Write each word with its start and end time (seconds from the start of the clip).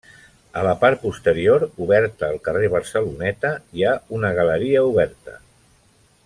A 0.59 0.61
la 0.67 0.71
part 0.83 1.01
posterior, 1.01 1.65
oberta 1.87 2.25
al 2.29 2.41
carrer 2.47 2.71
Barceloneta 2.77 3.53
hi 3.81 3.85
ha 3.85 3.93
una 4.21 4.33
galeria 4.41 4.83
oberta. 4.89 5.37